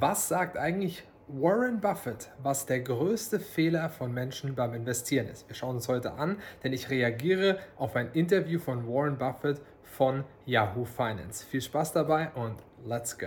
Was 0.00 0.28
sagt 0.28 0.56
eigentlich 0.56 1.02
Warren 1.28 1.78
Buffett, 1.78 2.30
was 2.42 2.64
der 2.64 2.80
größte 2.80 3.38
Fehler 3.38 3.90
von 3.90 4.14
Menschen 4.14 4.54
beim 4.54 4.72
Investieren 4.72 5.26
ist? 5.26 5.46
Wir 5.46 5.54
schauen 5.54 5.76
uns 5.76 5.88
heute 5.88 6.14
an, 6.14 6.38
denn 6.64 6.72
ich 6.72 6.88
reagiere 6.88 7.58
auf 7.76 7.96
ein 7.96 8.10
Interview 8.14 8.58
von 8.58 8.88
Warren 8.88 9.18
Buffett 9.18 9.60
von 9.82 10.24
Yahoo 10.46 10.86
Finance. 10.86 11.44
Viel 11.44 11.60
Spaß 11.60 11.92
dabei 11.92 12.30
und 12.30 12.56
let's 12.86 13.18
go. 13.18 13.26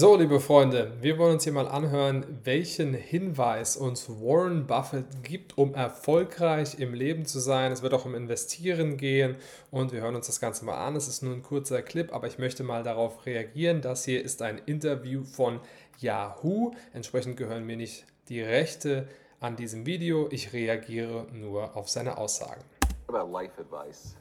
So, 0.00 0.16
liebe 0.16 0.40
Freunde, 0.40 0.92
wir 1.02 1.18
wollen 1.18 1.34
uns 1.34 1.44
hier 1.44 1.52
mal 1.52 1.68
anhören, 1.68 2.40
welchen 2.44 2.94
Hinweis 2.94 3.76
uns 3.76 4.08
Warren 4.08 4.66
Buffett 4.66 5.22
gibt, 5.22 5.58
um 5.58 5.74
erfolgreich 5.74 6.78
im 6.78 6.94
Leben 6.94 7.26
zu 7.26 7.38
sein. 7.38 7.70
Es 7.70 7.82
wird 7.82 7.92
auch 7.92 8.06
um 8.06 8.14
Investieren 8.14 8.96
gehen 8.96 9.36
und 9.70 9.92
wir 9.92 10.00
hören 10.00 10.16
uns 10.16 10.26
das 10.26 10.40
Ganze 10.40 10.64
mal 10.64 10.78
an. 10.78 10.96
Es 10.96 11.06
ist 11.06 11.22
nur 11.22 11.34
ein 11.34 11.42
kurzer 11.42 11.82
Clip, 11.82 12.14
aber 12.14 12.28
ich 12.28 12.38
möchte 12.38 12.62
mal 12.64 12.82
darauf 12.82 13.26
reagieren. 13.26 13.82
Das 13.82 14.06
hier 14.06 14.24
ist 14.24 14.40
ein 14.40 14.56
Interview 14.64 15.22
von 15.22 15.60
Yahoo. 15.98 16.70
Entsprechend 16.94 17.36
gehören 17.36 17.66
mir 17.66 17.76
nicht 17.76 18.06
die 18.30 18.40
Rechte 18.40 19.06
an 19.38 19.54
diesem 19.54 19.84
Video. 19.84 20.28
Ich 20.30 20.54
reagiere 20.54 21.26
nur 21.30 21.76
auf 21.76 21.90
seine 21.90 22.16
Aussagen. 22.16 22.62
About 23.08 23.30
life 23.30 23.52
advice. 23.60 24.16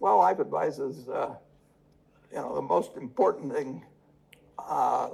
Well, 0.00 0.18
life 0.18 0.38
advice 0.38 0.78
is, 0.78 1.08
uh, 1.08 1.28
you 2.30 2.42
know, 2.42 2.54
the 2.54 2.60
most 2.60 2.94
important 2.98 3.54
thing 3.54 3.86
uh, 4.68 5.08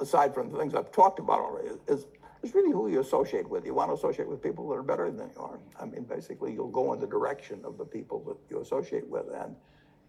aside 0.00 0.34
from 0.34 0.50
the 0.50 0.58
things 0.58 0.74
I've 0.74 0.92
talked 0.92 1.18
about 1.18 1.40
already, 1.40 1.68
is, 1.88 2.06
is 2.42 2.54
really 2.54 2.72
who 2.72 2.88
you 2.88 3.00
associate 3.00 3.48
with. 3.48 3.64
You 3.64 3.74
want 3.74 3.90
to 3.90 3.94
associate 3.94 4.28
with 4.28 4.42
people 4.42 4.68
that 4.68 4.74
are 4.74 4.82
better 4.82 5.10
than 5.10 5.30
you 5.34 5.40
are. 5.40 5.58
I 5.78 5.84
mean, 5.84 6.04
basically, 6.04 6.52
you'll 6.52 6.68
go 6.68 6.92
in 6.92 7.00
the 7.00 7.06
direction 7.06 7.60
of 7.64 7.78
the 7.78 7.84
people 7.84 8.20
that 8.24 8.36
you 8.48 8.60
associate 8.60 9.08
with, 9.08 9.26
and 9.34 9.54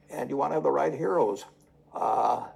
and 0.09 0.29
you 0.29 0.37
want 0.37 0.51
to 0.51 0.55
have 0.55 0.63
the 0.63 0.71
right 0.71 0.93
heroes. 0.93 1.45
Uh, 1.93 2.47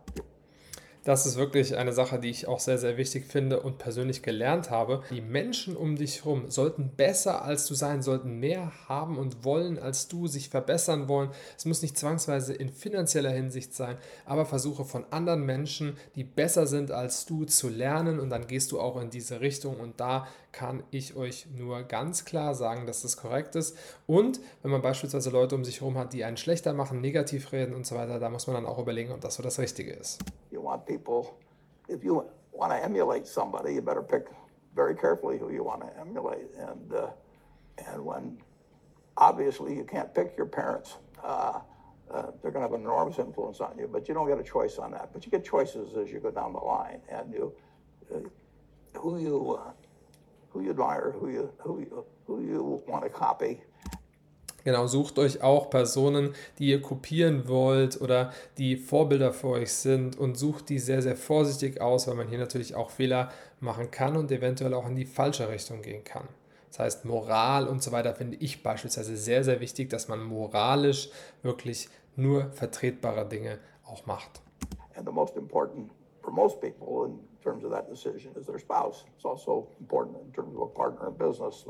Das 1.06 1.28
ist 1.28 1.38
wirklich 1.38 1.78
eine 1.78 1.94
Sache, 1.94 2.18
die 2.18 2.32
ich 2.32 2.48
auch 2.48 2.60
sehr, 2.60 2.80
sehr 2.80 2.98
wichtig 2.98 3.28
finde 3.28 3.60
und 3.60 3.78
persönlich 3.78 4.24
gelernt 4.24 4.72
habe. 4.72 5.04
Die 5.12 5.22
Menschen 5.22 5.78
um 5.78 5.98
dich 5.98 6.26
herum 6.26 6.50
sollten 6.50 6.94
besser 6.98 7.46
als 7.46 7.68
du 7.68 7.76
sein, 7.76 8.02
sollten 8.02 8.40
mehr 8.40 8.72
haben 8.90 9.20
und 9.20 9.46
wollen 9.46 9.78
als 9.78 10.08
du, 10.08 10.26
sich 10.26 10.50
verbessern 10.50 11.08
wollen. 11.08 11.30
Es 11.56 11.66
muss 11.66 11.84
nicht 11.84 11.96
zwangsweise 11.96 12.56
in 12.56 12.70
finanzieller 12.70 13.30
Hinsicht 13.30 13.76
sein, 13.76 13.98
aber 14.26 14.48
versuche 14.48 14.84
von 14.84 15.06
anderen 15.12 15.46
Menschen, 15.46 15.96
die 16.16 16.24
besser 16.24 16.66
sind 16.66 16.90
als 16.90 17.28
du, 17.28 17.46
zu 17.46 17.70
lernen 17.70 18.20
und 18.20 18.32
dann 18.32 18.48
gehst 18.48 18.72
du 18.72 18.80
auch 18.80 19.00
in 19.00 19.12
diese 19.12 19.42
Richtung 19.42 19.80
und 19.80 20.00
da 20.00 20.26
kann 20.52 20.84
ich 20.90 21.16
euch 21.16 21.46
nur 21.56 21.84
ganz 21.84 22.26
klar 22.26 22.56
sagen, 22.56 22.88
dass 22.88 23.04
das 23.04 23.18
korrekt 23.18 23.56
ist. 23.56 23.78
Und 24.08 24.40
wenn 24.64 24.72
man 24.72 24.82
beispielsweise 24.82 25.30
Leute 25.30 25.54
um 25.54 25.66
sich 25.66 25.82
herum 25.82 26.00
hat, 26.00 26.14
die 26.14 26.24
einen 26.24 26.38
schlechter 26.38 26.74
machen, 26.74 27.00
negativ 27.00 27.52
reden 27.52 27.76
und 27.76 27.86
so 27.86 27.96
weiter, 27.96 28.20
da 28.20 28.30
muss 28.30 28.48
man 28.48 28.56
dann 28.56 28.66
auch 28.66 28.80
überlegen, 28.80 29.12
ob 29.12 29.22
das 29.22 29.36
so 29.36 29.44
das 29.44 29.60
Richtige 29.60 29.92
ist. 29.92 30.20
Want 30.66 30.86
people, 30.86 31.38
if 31.88 32.04
you 32.04 32.26
want 32.52 32.72
to 32.72 32.84
emulate 32.84 33.28
somebody, 33.28 33.76
you 33.76 33.82
better 33.82 34.02
pick 34.02 34.28
very 34.76 34.96
carefully 34.96 35.38
who 35.38 35.52
you 35.52 35.64
want 35.64 35.82
to 35.82 36.00
emulate. 36.00 36.48
And, 36.58 36.94
uh, 36.94 37.08
and 37.88 38.04
when 38.04 38.38
obviously 39.16 39.76
you 39.76 39.86
can't 39.86 40.14
pick 40.14 40.34
your 40.36 40.48
parents, 40.48 40.98
uh, 41.24 41.60
uh, 42.12 42.32
they're 42.42 42.52
going 42.52 42.66
to 42.66 42.70
have 42.70 42.74
an 42.74 42.82
enormous 42.82 43.20
influence 43.20 43.62
on 43.62 43.78
you, 43.78 43.88
but 43.92 44.08
you 44.08 44.14
don't 44.14 44.28
get 44.28 44.40
a 44.40 44.44
choice 44.44 44.78
on 44.78 44.92
that. 44.92 45.10
But 45.14 45.26
you 45.26 45.32
get 45.32 45.46
choices 45.46 45.96
as 45.98 46.12
you 46.12 46.20
go 46.20 46.32
down 46.32 46.54
the 46.54 46.60
line, 46.60 47.02
and 47.10 47.34
you, 47.34 47.54
uh, 48.14 48.20
who 49.00 49.20
you, 49.20 49.60
uh, 49.60 49.72
who 50.50 50.64
you 50.64 50.70
admire, 50.72 51.16
who 51.20 51.30
you, 51.30 51.52
who 51.60 51.80
you, 51.80 52.06
who 52.28 52.42
you 52.42 52.84
want 52.88 53.04
to 53.04 53.10
copy, 53.10 53.62
Genau, 54.66 54.88
sucht 54.88 55.20
euch 55.20 55.44
auch 55.44 55.70
Personen, 55.70 56.34
die 56.58 56.70
ihr 56.70 56.82
kopieren 56.82 57.48
wollt 57.48 58.02
oder 58.02 58.34
die 58.58 58.78
Vorbilder 58.78 59.32
für 59.32 59.50
euch 59.50 59.72
sind 59.72 60.18
und 60.18 60.40
sucht 60.40 60.70
die 60.70 60.80
sehr, 60.80 61.04
sehr 61.04 61.16
vorsichtig 61.16 61.80
aus, 61.80 62.08
weil 62.08 62.16
man 62.16 62.28
hier 62.28 62.40
natürlich 62.40 62.74
auch 62.74 62.90
Fehler 62.90 63.32
machen 63.60 63.92
kann 63.92 64.18
und 64.18 64.32
eventuell 64.32 64.74
auch 64.74 64.88
in 64.88 64.96
die 64.96 65.06
falsche 65.06 65.48
Richtung 65.50 65.84
gehen 65.84 66.04
kann. 66.04 66.28
Das 66.72 66.80
heißt, 66.80 67.06
Moral 67.06 67.68
und 67.68 67.84
so 67.84 67.92
weiter 67.92 68.16
finde 68.16 68.38
ich 68.38 68.64
beispielsweise 68.64 69.16
sehr, 69.16 69.44
sehr 69.44 69.62
wichtig, 69.62 69.92
dass 69.92 70.08
man 70.08 70.24
moralisch 70.24 71.12
wirklich 71.44 71.88
nur 72.16 72.50
vertretbare 72.50 73.30
Dinge 73.30 73.60
auch 73.86 74.08
macht. 74.08 74.42
And 74.96 75.06
the 75.06 75.14
most 75.14 75.38
important 75.38 75.92
for 76.24 76.34
most 76.34 76.60
people 76.60 77.06
in 77.06 77.20
terms 77.44 77.64
of 77.64 77.72
that 77.72 77.88
decision 77.88 78.36
is 78.36 78.48
their 78.48 78.58
spouse. 78.58 79.06
It's 79.16 79.26
also 79.26 79.68
important 79.80 80.18
in 80.26 80.34
terms 80.34 80.56
of 80.56 80.64
a 80.64 80.74
partner 80.74 81.10
in 81.10 81.14
business. 81.16 81.64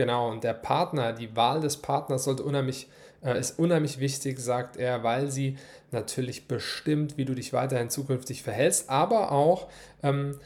Genau, 0.00 0.30
und 0.30 0.44
der 0.44 0.54
Partner, 0.54 1.12
die 1.12 1.36
Wahl 1.36 1.60
des 1.60 1.76
Partners 1.76 2.24
sollte 2.24 2.42
unheimlich, 2.42 2.88
äh, 3.22 3.38
ist 3.38 3.58
unheimlich 3.58 4.00
wichtig, 4.00 4.38
sagt 4.38 4.78
er, 4.78 5.02
weil 5.02 5.30
sie 5.30 5.58
natürlich 5.90 6.48
bestimmt, 6.48 7.18
wie 7.18 7.26
du 7.26 7.34
dich 7.34 7.52
weiterhin 7.52 7.90
zukünftig 7.90 8.42
verhältst, 8.42 8.88
aber 8.88 9.30
auch, 9.30 9.68
ähm, 10.02 10.38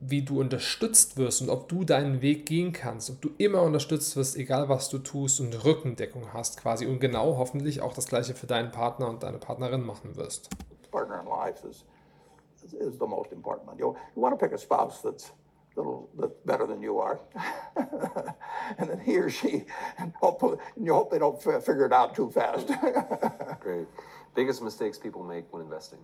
wie 0.00 0.22
du 0.22 0.40
unterstützt 0.40 1.18
wirst 1.18 1.42
und 1.42 1.50
ob 1.50 1.68
du 1.68 1.84
deinen 1.84 2.22
Weg 2.22 2.46
gehen 2.46 2.72
kannst, 2.72 3.10
ob 3.10 3.20
du 3.20 3.28
immer 3.36 3.60
unterstützt 3.60 4.16
wirst, 4.16 4.34
egal 4.34 4.70
was 4.70 4.88
du 4.88 4.96
tust 4.96 5.40
und 5.40 5.62
Rückendeckung 5.62 6.32
hast 6.32 6.56
quasi 6.56 6.86
und 6.86 6.98
genau 6.98 7.36
hoffentlich 7.36 7.82
auch 7.82 7.92
das 7.92 8.06
gleiche 8.06 8.34
für 8.34 8.46
deinen 8.46 8.70
Partner 8.70 9.10
und 9.10 9.24
deine 9.24 9.36
Partnerin 9.36 9.84
machen 9.84 10.16
wirst. 10.16 10.48
Partner 10.90 11.20
in 11.20 11.28
life 11.28 11.68
is, 11.68 11.84
is 12.72 12.98
the 12.98 13.06
most 13.06 13.30
important 13.30 13.68
one. 13.68 13.78
You, 13.78 13.94
want 14.14 14.32
to 14.32 14.42
pick 14.42 14.54
a 14.54 14.58
spouse 14.58 15.02
that's 15.02 15.34
little 15.76 16.08
bit 16.18 16.46
better 16.46 16.66
than 16.66 16.82
you 16.82 16.98
are. 16.98 17.20
and 18.78 18.88
then 18.88 19.00
he 19.00 19.18
or 19.18 19.30
she, 19.30 19.64
and, 19.98 20.12
hope, 20.20 20.42
and 20.42 20.86
you 20.86 20.92
hope 20.94 21.10
they 21.10 21.18
don't 21.18 21.36
f- 21.46 21.64
figure 21.64 21.86
it 21.86 21.92
out 21.92 22.14
too 22.14 22.30
fast. 22.30 22.68
Great. 23.60 23.86
Biggest 24.34 24.62
mistakes 24.62 24.98
people 24.98 25.22
make 25.22 25.44
when 25.52 25.62
investing. 25.62 25.98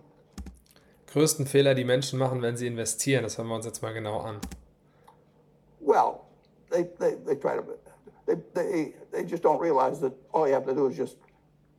Größten 1.07 1.45
Fehler, 1.45 1.75
die 1.75 1.83
Menschen 1.83 2.17
machen, 2.17 2.41
wenn 2.41 2.57
sie 2.57 2.65
investieren, 2.65 3.23
das 3.23 3.37
hören 3.37 3.47
wir 3.47 3.55
uns 3.55 3.65
jetzt 3.65 3.83
mal 3.83 3.93
genau 3.93 4.21
an. 4.21 4.39
Well, 5.79 6.21
they, 6.71 6.85
they, 6.99 7.15
they 7.23 7.35
try 7.35 7.55
to, 7.57 7.63
they, 8.25 8.35
they, 8.55 8.93
they 9.11 9.23
just 9.23 9.43
don't 9.43 9.59
realize 9.59 9.99
that 9.99 10.13
all 10.31 10.47
you 10.47 10.53
have 10.53 10.65
to 10.65 10.73
do 10.73 10.87
is 10.87 10.97
just 10.97 11.17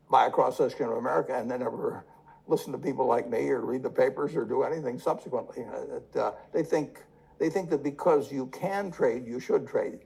buy 0.09 0.27
a 0.27 0.31
cross 0.31 0.59
section 0.59 0.87
of 0.87 0.99
America 0.99 1.35
and 1.35 1.51
then 1.51 1.61
never 1.61 2.05
listen 2.47 2.71
to 2.73 2.79
people 2.79 3.07
like 3.07 3.29
me 3.29 3.49
or 3.51 3.65
read 3.65 3.83
the 3.83 3.91
papers 3.91 4.37
or 4.37 4.45
do 4.45 4.63
anything 4.63 4.99
subsequently. 5.01 5.65
Uh, 5.65 6.19
uh, 6.21 6.33
they 6.53 6.63
think 6.63 7.01
They 7.39 7.51
think 7.51 7.71
that 7.71 7.83
because 7.83 8.33
you 8.35 8.47
can 8.47 8.93
trade, 8.93 9.27
you 9.27 9.41
should 9.41 9.67
trade. 9.67 9.99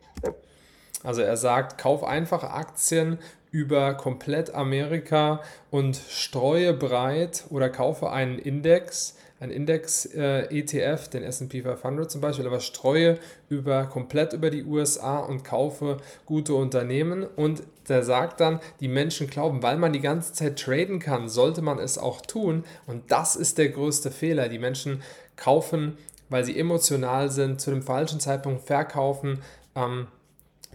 Also 1.05 1.22
er 1.22 1.37
sagt, 1.37 1.78
kauf 1.78 2.03
einfach 2.03 2.43
Aktien 2.43 3.19
über 3.50 3.94
komplett 3.94 4.55
Amerika 4.55 5.41
und 5.71 5.97
streue 5.97 6.75
breit 6.75 7.44
oder 7.50 7.71
kaufe 7.71 8.11
einen 8.11 8.39
Index, 8.39 9.16
einen 9.41 9.53
Index-ETF, 9.53 11.06
äh, 11.06 11.11
den 11.12 11.22
SP 11.22 11.62
500 11.62 12.11
zum 12.11 12.21
Beispiel, 12.21 12.47
aber 12.47 12.59
streue 12.61 13.19
über, 13.49 13.87
komplett 13.87 14.33
über 14.33 14.50
die 14.50 14.65
USA 14.65 15.19
und 15.19 15.45
kaufe 15.45 15.99
gute 16.27 16.55
Unternehmen. 16.55 17.25
Und 17.25 17.62
der 17.89 18.03
sagt 18.03 18.41
dann, 18.41 18.60
die 18.81 18.89
Menschen 18.89 19.28
glauben, 19.28 19.62
weil 19.62 19.78
man 19.78 19.93
die 19.93 20.00
ganze 20.00 20.33
Zeit 20.33 20.59
traden 20.59 20.99
kann, 20.99 21.28
sollte 21.28 21.62
man 21.62 21.78
es 21.78 21.97
auch 21.97 22.21
tun. 22.21 22.65
Und 22.87 23.12
das 23.12 23.37
ist 23.37 23.59
der 23.59 23.69
größte 23.69 24.10
Fehler. 24.10 24.49
Die 24.49 24.59
Menschen 24.59 25.03
kaufen 25.37 25.97
weil 26.28 26.44
sie 26.44 26.59
emotional 26.59 27.31
sind, 27.31 27.61
zu 27.61 27.71
dem 27.71 27.83
falschen 27.83 28.21
Zeitpunkt 28.21 28.66
verkaufen, 28.66 29.43
ähm, 29.75 30.09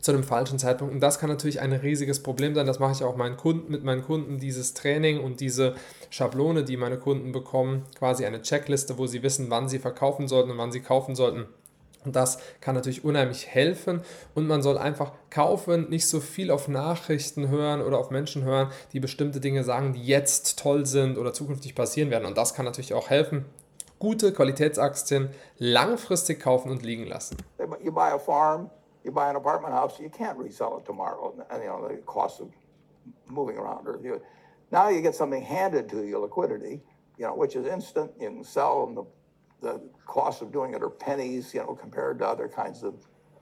zu 0.01 0.11
dem 0.11 0.23
falschen 0.23 0.59
Zeitpunkt. 0.59 0.93
Und 0.93 0.99
das 0.99 1.17
kann 1.17 1.29
natürlich 1.29 1.61
ein 1.61 1.71
riesiges 1.71 2.21
Problem 2.21 2.55
sein. 2.55 2.65
Das 2.65 2.79
mache 2.79 2.91
ich 2.91 3.03
auch 3.03 3.15
meinen 3.15 3.37
Kunden, 3.37 3.71
mit 3.71 3.83
meinen 3.83 4.03
Kunden, 4.03 4.37
dieses 4.37 4.73
Training 4.73 5.19
und 5.19 5.39
diese 5.39 5.75
Schablone, 6.09 6.63
die 6.63 6.75
meine 6.75 6.97
Kunden 6.97 7.31
bekommen, 7.31 7.83
quasi 7.97 8.25
eine 8.25 8.41
Checkliste, 8.41 8.97
wo 8.97 9.07
sie 9.07 9.23
wissen, 9.23 9.49
wann 9.49 9.69
sie 9.69 9.79
verkaufen 9.79 10.27
sollten 10.27 10.51
und 10.51 10.57
wann 10.57 10.73
sie 10.73 10.81
kaufen 10.81 11.15
sollten. 11.15 11.45
Und 12.05 12.15
das 12.15 12.39
kann 12.59 12.75
natürlich 12.75 13.05
unheimlich 13.05 13.47
helfen 13.47 14.01
und 14.35 14.45
man 14.45 14.61
soll 14.61 14.77
einfach 14.77 15.13
kaufen, 15.29 15.89
nicht 15.89 16.07
so 16.07 16.19
viel 16.19 16.51
auf 16.51 16.67
Nachrichten 16.67 17.47
hören 17.47 17.81
oder 17.81 17.97
auf 17.97 18.11
Menschen 18.11 18.43
hören, 18.43 18.71
die 18.91 18.99
bestimmte 18.99 19.39
Dinge 19.39 19.63
sagen, 19.63 19.93
die 19.93 20.03
jetzt 20.03 20.59
toll 20.59 20.85
sind 20.85 21.17
oder 21.17 21.31
zukünftig 21.33 21.75
passieren 21.75 22.11
werden. 22.11 22.25
Und 22.25 22.37
das 22.37 22.53
kann 22.53 22.65
natürlich 22.65 22.93
auch 22.93 23.09
helfen, 23.09 23.45
gute 24.03 24.33
Qualitätsaktien 24.33 25.29
langfristig 25.57 26.41
kaufen 26.41 26.71
und 26.71 26.83
liegen 26.83 27.07
lassen. 27.07 27.37
You 27.81 27.91
buy 27.91 28.11
a 28.11 28.19
farm, 28.19 28.69
you 29.03 29.11
buy 29.13 29.29
an 29.29 29.37
apartment 29.37 29.73
house, 29.73 29.97
you 29.97 30.09
can't 30.09 30.37
resell 30.37 30.77
it 30.77 30.85
tomorrow. 30.85 31.33
And 31.49 31.63
you 31.63 31.69
know 31.69 31.87
the 31.87 32.01
cost 32.05 32.41
of 32.41 32.49
moving 33.27 33.57
around. 33.57 33.87
Or 33.87 33.99
you, 34.03 34.21
now 34.71 34.89
you 34.89 35.01
get 35.01 35.15
something 35.15 35.41
handed 35.41 35.87
to 35.89 36.03
you, 36.03 36.19
liquidity, 36.19 36.81
you 37.17 37.25
know, 37.25 37.33
which 37.33 37.55
is 37.55 37.65
instant. 37.65 38.11
You 38.19 38.29
can 38.29 38.43
sell, 38.43 38.85
and 38.87 38.97
the 38.97 39.05
the 39.61 39.79
cost 40.05 40.41
of 40.41 40.51
doing 40.51 40.73
it 40.73 40.83
are 40.83 40.89
pennies, 40.89 41.53
you 41.53 41.61
know, 41.61 41.73
compared 41.73 42.19
to 42.19 42.27
other 42.27 42.49
kinds 42.49 42.83
of 42.83 42.95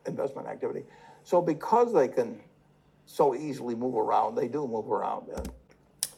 investment 0.06 0.48
activity. 0.48 0.84
So 1.24 1.42
because 1.42 1.92
they 1.92 2.08
can 2.08 2.40
so 3.06 3.34
easily 3.34 3.74
move 3.74 3.96
around, 3.96 4.36
they 4.36 4.48
do 4.48 4.68
move 4.68 4.92
around. 4.92 5.30
And 5.36 5.50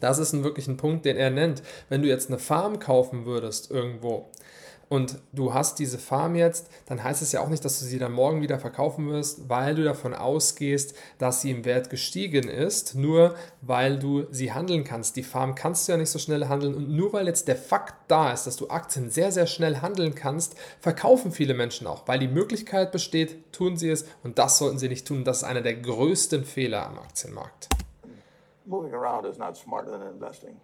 Das 0.04 0.20
ist 0.20 0.34
ein 0.34 0.44
wirklich 0.44 0.68
ein 0.68 0.78
Punkt, 0.78 1.06
den 1.06 1.18
er 1.18 1.30
nennt. 1.30 1.64
Wenn 1.90 2.02
du 2.02 2.08
jetzt 2.08 2.30
eine 2.30 2.40
Farm 2.40 2.80
kaufen 2.80 3.26
würdest 3.26 3.72
irgendwo, 3.72 4.30
und 4.94 5.18
du 5.32 5.56
hast 5.56 5.80
diese 5.80 5.98
Farm 5.98 6.36
jetzt, 6.36 6.70
dann 6.86 7.04
heißt 7.04 7.24
es 7.24 7.32
ja 7.32 7.42
auch 7.42 7.50
nicht, 7.50 7.66
dass 7.66 7.80
du 7.80 7.86
sie 7.86 7.98
dann 7.98 8.12
morgen 8.12 8.44
wieder 8.44 8.60
verkaufen 8.60 9.10
wirst, 9.10 9.50
weil 9.50 9.74
du 9.74 9.84
davon 9.84 10.14
ausgehst, 10.14 10.94
dass 11.18 11.42
sie 11.42 11.50
im 11.50 11.66
Wert 11.66 11.90
gestiegen 11.90 12.48
ist, 12.48 12.94
nur 12.94 13.34
weil 13.62 13.98
du 13.98 14.28
sie 14.30 14.54
handeln 14.54 14.84
kannst. 14.84 15.16
Die 15.16 15.24
Farm 15.24 15.56
kannst 15.56 15.88
du 15.88 15.94
ja 15.94 15.98
nicht 15.98 16.12
so 16.12 16.20
schnell 16.20 16.48
handeln 16.48 16.76
und 16.76 16.90
nur 16.90 17.12
weil 17.12 17.26
jetzt 17.26 17.48
der 17.48 17.56
Fakt 17.56 17.96
da 18.08 18.34
ist, 18.34 18.46
dass 18.46 18.58
du 18.58 18.70
Aktien 18.70 19.10
sehr, 19.10 19.32
sehr 19.32 19.48
schnell 19.48 19.78
handeln 19.78 20.14
kannst, 20.14 20.56
verkaufen 20.80 21.32
viele 21.32 21.56
Menschen 21.56 21.88
auch, 21.88 22.08
weil 22.08 22.20
die 22.20 22.28
Möglichkeit 22.28 22.92
besteht, 22.92 23.52
tun 23.52 23.78
sie 23.78 23.90
es 23.90 24.06
und 24.22 24.38
das 24.38 24.60
sollten 24.60 24.78
sie 24.78 24.90
nicht 24.90 25.08
tun. 25.08 25.24
Das 25.24 25.38
ist 25.38 25.44
einer 25.44 25.62
der 25.62 25.74
größten 25.74 26.46
Fehler 26.46 26.86
am 26.86 27.00
Aktienmarkt. 27.00 27.70
Moving 28.65 28.94
around 28.94 29.25
is 29.25 29.38
not 29.38 29.57
smarter 29.57 29.92
than 29.92 30.01
investing. 30.01 30.57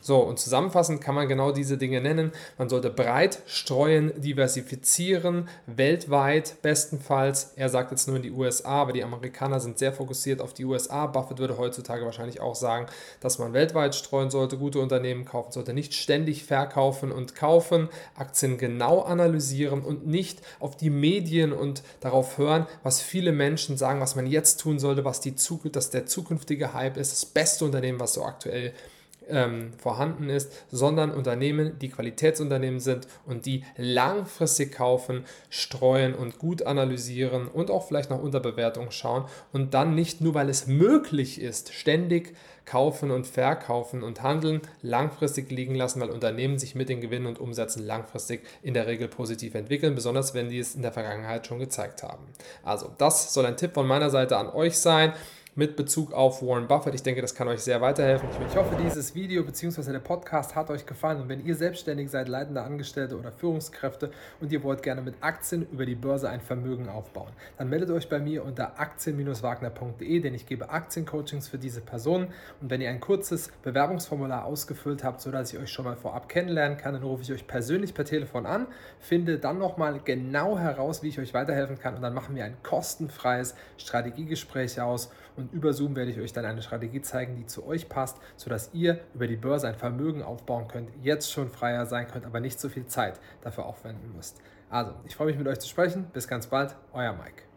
So, 0.00 0.20
und 0.20 0.38
zusammenfassend 0.38 1.00
kann 1.00 1.14
man 1.14 1.28
genau 1.28 1.52
diese 1.52 1.76
Dinge 1.76 2.00
nennen. 2.00 2.32
Man 2.56 2.68
sollte 2.68 2.88
breit 2.88 3.42
streuen, 3.46 4.12
diversifizieren, 4.20 5.48
weltweit 5.66 6.62
bestenfalls. 6.62 7.52
Er 7.56 7.68
sagt 7.68 7.90
jetzt 7.90 8.06
nur 8.06 8.16
in 8.16 8.22
die 8.22 8.30
USA, 8.30 8.82
aber 8.82 8.92
die 8.92 9.02
Amerikaner 9.02 9.60
sind 9.60 9.78
sehr 9.78 9.92
fokussiert 9.92 10.40
auf 10.40 10.54
die 10.54 10.64
USA. 10.64 11.06
Buffett 11.06 11.38
würde 11.38 11.58
heutzutage 11.58 12.04
wahrscheinlich 12.04 12.40
auch 12.40 12.54
sagen, 12.54 12.86
dass 13.20 13.38
man 13.38 13.52
weltweit 13.52 13.94
streuen 13.94 14.30
sollte, 14.30 14.56
gute 14.56 14.78
Unternehmen 14.78 15.24
kaufen 15.24 15.52
sollte, 15.52 15.74
nicht 15.74 15.92
ständig 15.92 16.44
verkaufen 16.44 17.10
und 17.10 17.34
kaufen, 17.34 17.88
Aktien 18.14 18.56
genau 18.56 19.02
analysieren 19.02 19.82
und 19.82 20.06
nicht 20.06 20.40
auf 20.60 20.76
die 20.76 20.90
Medien 20.90 21.52
und 21.52 21.82
darauf 22.00 22.38
hören, 22.38 22.66
was 22.82 23.02
viele 23.02 23.32
Menschen 23.32 23.76
sagen, 23.76 24.00
was 24.00 24.16
man 24.16 24.26
jetzt 24.26 24.60
tun 24.60 24.78
sollte, 24.78 25.04
was 25.04 25.20
die 25.20 25.34
dass 25.72 25.90
der 25.90 26.06
zukünftige 26.06 26.72
Hype 26.72 26.96
ist, 26.96 27.12
das 27.12 27.26
beste 27.26 27.64
Unternehmen, 27.64 28.00
was 28.00 28.14
so 28.14 28.24
aktuell 28.24 28.68
ist 28.68 28.97
ähm, 29.28 29.72
vorhanden 29.78 30.28
ist, 30.28 30.52
sondern 30.70 31.10
Unternehmen, 31.10 31.78
die 31.78 31.88
Qualitätsunternehmen 31.88 32.80
sind 32.80 33.06
und 33.26 33.46
die 33.46 33.64
langfristig 33.76 34.72
kaufen, 34.72 35.24
streuen 35.50 36.14
und 36.14 36.38
gut 36.38 36.62
analysieren 36.62 37.48
und 37.48 37.70
auch 37.70 37.86
vielleicht 37.86 38.10
nach 38.10 38.18
Unterbewertung 38.18 38.90
schauen 38.90 39.24
und 39.52 39.74
dann 39.74 39.94
nicht 39.94 40.20
nur, 40.20 40.34
weil 40.34 40.48
es 40.48 40.66
möglich 40.66 41.40
ist, 41.40 41.72
ständig 41.72 42.34
kaufen 42.68 43.10
und 43.10 43.26
verkaufen 43.26 44.02
und 44.02 44.22
handeln, 44.22 44.60
langfristig 44.82 45.50
liegen 45.50 45.74
lassen, 45.74 46.00
weil 46.00 46.10
Unternehmen 46.10 46.58
sich 46.58 46.74
mit 46.74 46.90
den 46.90 47.00
Gewinnen 47.00 47.26
und 47.26 47.40
Umsätzen 47.40 47.86
langfristig 47.86 48.42
in 48.62 48.74
der 48.74 48.86
Regel 48.86 49.08
positiv 49.08 49.54
entwickeln, 49.54 49.94
besonders 49.94 50.34
wenn 50.34 50.50
die 50.50 50.58
es 50.58 50.74
in 50.74 50.82
der 50.82 50.92
Vergangenheit 50.92 51.46
schon 51.46 51.58
gezeigt 51.58 52.02
haben. 52.02 52.26
Also, 52.62 52.90
das 52.98 53.32
soll 53.32 53.46
ein 53.46 53.56
Tipp 53.56 53.72
von 53.72 53.86
meiner 53.86 54.10
Seite 54.10 54.36
an 54.36 54.50
euch 54.50 54.78
sein 54.78 55.14
mit 55.58 55.74
Bezug 55.74 56.12
auf 56.12 56.40
Warren 56.40 56.68
Buffett. 56.68 56.94
Ich 56.94 57.02
denke, 57.02 57.20
das 57.20 57.34
kann 57.34 57.48
euch 57.48 57.62
sehr 57.62 57.80
weiterhelfen. 57.80 58.28
Ich 58.48 58.56
hoffe, 58.56 58.76
dieses 58.80 59.16
Video 59.16 59.42
bzw. 59.42 59.90
der 59.90 59.98
Podcast 59.98 60.54
hat 60.54 60.70
euch 60.70 60.86
gefallen 60.86 61.20
und 61.20 61.28
wenn 61.28 61.44
ihr 61.44 61.56
selbstständig 61.56 62.12
seid, 62.12 62.28
leitende 62.28 62.62
Angestellte 62.62 63.18
oder 63.18 63.32
Führungskräfte 63.32 64.12
und 64.40 64.52
ihr 64.52 64.62
wollt 64.62 64.84
gerne 64.84 65.02
mit 65.02 65.16
Aktien 65.20 65.66
über 65.72 65.84
die 65.84 65.96
Börse 65.96 66.30
ein 66.30 66.40
Vermögen 66.40 66.88
aufbauen, 66.88 67.32
dann 67.56 67.68
meldet 67.68 67.90
euch 67.90 68.08
bei 68.08 68.20
mir 68.20 68.44
unter 68.44 68.78
aktien-wagner.de, 68.78 70.20
denn 70.20 70.32
ich 70.32 70.46
gebe 70.46 70.70
Aktiencoachings 70.70 71.48
für 71.48 71.58
diese 71.58 71.80
Personen 71.80 72.28
und 72.60 72.70
wenn 72.70 72.80
ihr 72.80 72.90
ein 72.90 73.00
kurzes 73.00 73.50
Bewerbungsformular 73.64 74.44
ausgefüllt 74.44 75.02
habt, 75.02 75.20
sodass 75.20 75.52
ich 75.52 75.58
euch 75.58 75.72
schon 75.72 75.86
mal 75.86 75.96
vorab 75.96 76.28
kennenlernen 76.28 76.78
kann, 76.78 76.94
dann 76.94 77.02
rufe 77.02 77.24
ich 77.24 77.32
euch 77.32 77.48
persönlich 77.48 77.94
per 77.94 78.04
Telefon 78.04 78.46
an, 78.46 78.68
finde 79.00 79.40
dann 79.40 79.58
nochmal 79.58 79.98
genau 80.04 80.56
heraus, 80.56 81.02
wie 81.02 81.08
ich 81.08 81.18
euch 81.18 81.34
weiterhelfen 81.34 81.80
kann 81.80 81.96
und 81.96 82.02
dann 82.02 82.14
machen 82.14 82.36
wir 82.36 82.44
ein 82.44 82.62
kostenfreies 82.62 83.56
Strategiegespräch 83.76 84.80
aus 84.80 85.10
und 85.48 85.56
über 85.56 85.72
Zoom 85.72 85.96
werde 85.96 86.10
ich 86.10 86.20
euch 86.20 86.32
dann 86.32 86.44
eine 86.44 86.62
Strategie 86.62 87.00
zeigen, 87.00 87.36
die 87.36 87.46
zu 87.46 87.66
euch 87.66 87.88
passt, 87.88 88.18
sodass 88.36 88.70
ihr 88.72 89.00
über 89.14 89.26
die 89.26 89.36
Börse 89.36 89.68
ein 89.68 89.74
Vermögen 89.74 90.22
aufbauen 90.22 90.68
könnt, 90.68 90.90
jetzt 91.02 91.32
schon 91.32 91.48
freier 91.48 91.86
sein 91.86 92.06
könnt, 92.08 92.26
aber 92.26 92.40
nicht 92.40 92.60
so 92.60 92.68
viel 92.68 92.86
Zeit 92.86 93.20
dafür 93.42 93.66
aufwenden 93.66 94.14
müsst. 94.14 94.40
Also, 94.70 94.92
ich 95.06 95.16
freue 95.16 95.28
mich 95.28 95.38
mit 95.38 95.48
euch 95.48 95.58
zu 95.58 95.68
sprechen. 95.68 96.06
Bis 96.12 96.28
ganz 96.28 96.46
bald, 96.46 96.76
euer 96.92 97.12
Mike. 97.12 97.47